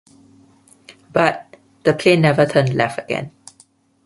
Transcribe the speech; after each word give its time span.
But, 1.13 1.57
the 1.83 1.93
plane 1.93 2.21
never 2.21 2.47
turned 2.47 2.73
left 2.73 2.97
again. 2.97 3.29